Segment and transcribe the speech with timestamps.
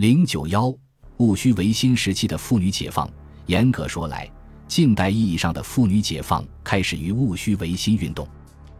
[0.00, 0.74] 零九幺，
[1.18, 3.06] 戊戌维新时期的妇女解放，
[3.44, 4.26] 严格说来，
[4.66, 8.26] 近代意义上的妇女解放开始于戊戌维新运动。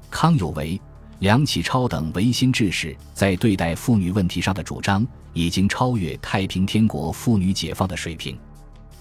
[0.09, 0.81] 康有为、
[1.19, 8.35] 梁启超等维新志士在对待妇女问题上的主张，已经超越太平天国妇女解放的水平。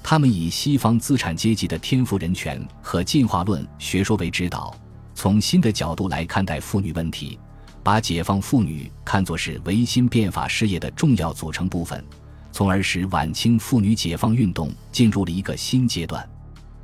[0.04, 4.76] 他们以西方资产阶级的天赋人权和进化论学说为指导，
[5.16, 7.40] 从新的角度来看待妇女问题。
[7.84, 12.04] 把解放妇女看作是维新变法事业的重要组成部分，
[12.52, 16.28] 从而使晚清妇女解放运动进入了一个新阶段，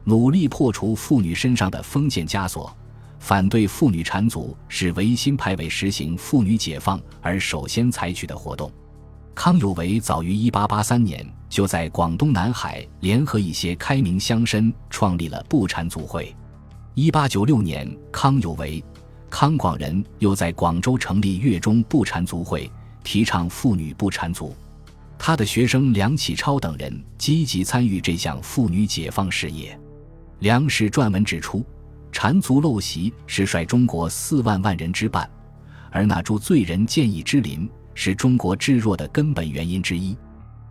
[0.04, 2.76] 努力破除妇女身上的封建枷锁，
[3.20, 8.72] 反对妇女缠足，是维新派为实行妇女解放而首先采取的活动。
[9.34, 16.34] 康有为早于1883年就在广东南海联合一些开明乡绅创立了不缠足会。
[16.96, 18.82] 1896年，康有为。
[19.38, 22.72] 康广仁又在广州成立粤中不缠足会，
[23.04, 24.56] 提倡妇女不缠足。
[25.20, 29.78] 他的学生梁启超等人积极参与这项妇女解放事业。
[30.40, 31.66] 梁氏撰文指出，
[32.14, 35.30] 缠足陋习是率中国四万万人之半，
[35.92, 40.16] 而那株罪人见义之林是中国至弱的根本原因之一。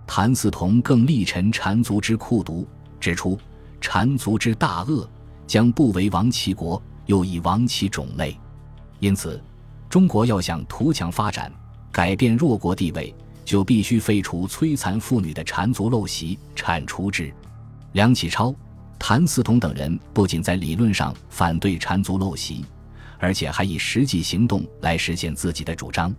[0.06, 2.66] 谭嗣同更力陈缠足之酷毒，
[2.98, 3.38] 指出
[3.78, 5.06] 缠足之大恶，
[5.46, 8.34] 将不为亡其国，又以亡其种类。
[9.04, 9.38] 因此，
[9.90, 11.52] 中国要想图强发展、
[11.92, 17.30] 改变弱国地位，就必须废除摧残妇女的缠足陋习，铲除之。
[17.92, 18.54] 梁启超、
[18.98, 22.64] 谭嗣同等人不仅在理论上反对缠足陋习，
[23.18, 26.10] 而且还以实际行动来实现自己的主张。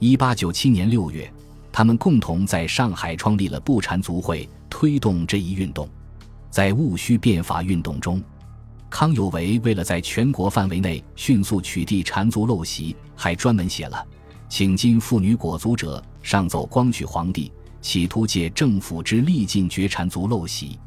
[0.00, 1.32] 一八九七年六月，
[1.70, 5.88] 他们共同在上海创立了不缠足会，推动这一运动。
[6.50, 8.20] 在戊戌变法运动中。
[8.88, 14.04] 康有为为了在全国范围内迅速取缔缠足陋习，还专门写了
[14.48, 20.78] “请进妇女裹足者，上奏光绪皇帝，企图借政府之力禁绝缠足陋习。”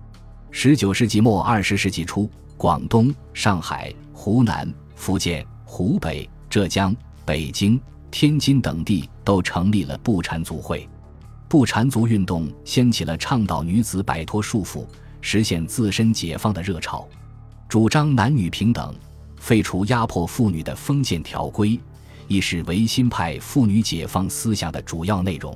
[0.52, 7.80] 十九世纪末二十世纪初，广东、上海、湖南、福建、湖北、浙江、北京、
[8.10, 10.90] 天津等地都成立了不缠足会。
[11.48, 14.86] 不缠足运动掀起了倡导女子摆脱束缚、
[15.22, 17.08] 实现自身解放的热潮。
[17.70, 18.96] 主张男女平等，
[19.38, 21.80] 废除压迫妇女的封建条规，
[22.28, 25.56] 亦是维新派妇女解放思想的主要内容。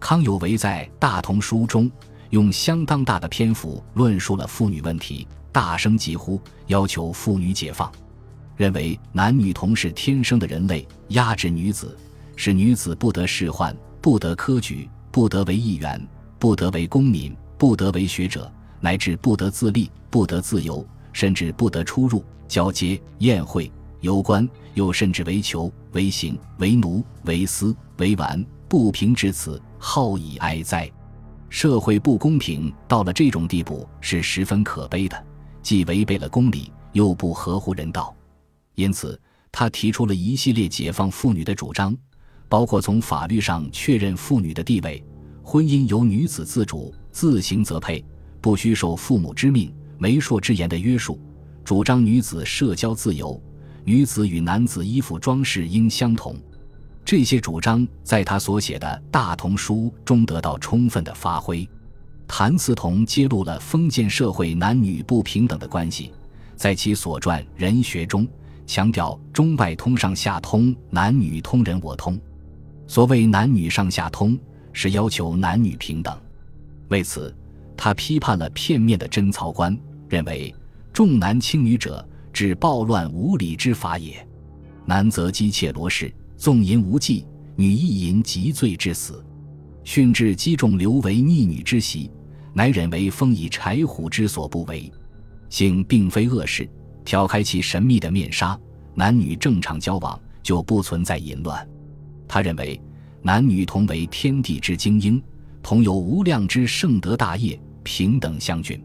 [0.00, 1.88] 康有为在《大同书》中
[2.30, 7.92] 用相当大的篇幅论述了妇女问题，大声疾呼，要求妇女解放，
[8.56, 11.96] 认为男女同是天生的人类，压制女子，
[12.34, 16.04] 使女子不得仕宦，不得科举，不得为议员，
[16.40, 20.84] 不得为公民，不得为学者，乃至不得自立，不得自由。
[21.16, 23.72] 甚至不得出入交接宴会
[24.02, 30.92] 游观，又甚至为囚为刑为奴为私为玩，不平至此，好以哀哉！
[31.48, 35.26] 社会不公平到了这种地步，是十分可悲的，
[35.62, 38.14] 既违背了公理，又不合乎人道。
[38.74, 39.18] 因此，
[39.50, 41.96] 他提出了一系列解放妇女的主张，
[42.46, 45.02] 包括从法律上确认妇女的地位，
[45.42, 48.04] 婚姻由女子自主自行择配，
[48.42, 49.72] 不需受父母之命。
[49.98, 51.18] 媒妁之言的约束，
[51.64, 53.40] 主张女子社交自由，
[53.84, 56.36] 女子与男子衣服装饰应相同。
[57.04, 61.68] 这些主张在他所写的《大同书》中得到充分的发挥。
[62.28, 66.12] 谭嗣同揭露了封建社会男女不平等的关系，
[66.56, 68.26] 在其所传《人学》中
[68.66, 72.18] 强调中外通上下通，男女通人我通。
[72.88, 74.36] 所谓男女上下通，
[74.72, 76.16] 是要求男女平等。
[76.88, 77.34] 为此。
[77.76, 79.76] 他批判了片面的贞操观，
[80.08, 80.54] 认为
[80.92, 84.26] 重男轻女者指暴乱无礼之法也。
[84.84, 87.24] 男则姬妾罗氏，纵淫无忌；
[87.56, 89.24] 女亦淫极罪致死。
[89.84, 92.10] 训至击中刘为逆女之习，
[92.52, 94.90] 乃忍为封以柴虎之所不为。
[95.48, 96.68] 性并非恶事，
[97.04, 98.58] 挑开其神秘的面纱，
[98.94, 101.68] 男女正常交往就不存在淫乱。
[102.26, 102.80] 他认为
[103.22, 105.22] 男女同为天地之精英，
[105.66, 107.60] 同有无量之圣德大业。
[107.82, 108.80] 平等相均，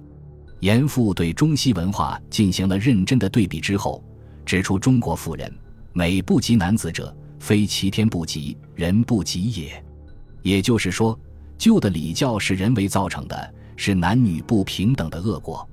[0.62, 4.04] 严复对中西文化进行了认真的对比之后，
[4.48, 5.54] 指出中国妇人
[5.94, 9.86] 美不及男子者，非其天不及，人不及也。
[10.42, 11.20] 也就是说，
[11.56, 15.68] 旧的礼教是人为造成的，是男女不平等的恶果。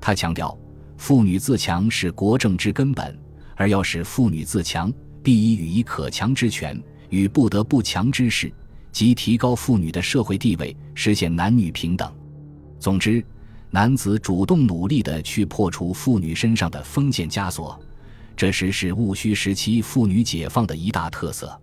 [0.00, 0.56] 他强调，
[0.96, 3.18] 妇女自强是国政之根本，
[3.56, 6.80] 而要使妇女自强，必以予以可强之权，
[7.10, 8.52] 与不得不强之事，
[8.94, 12.08] 即提高妇女的社会地位，实现男女平等。
[12.78, 13.22] 总之，
[13.68, 17.76] 男子主动努力地去破除妇女身上的封建枷锁，
[18.36, 21.60] 这时是戊戌时期妇女解放的一大特色。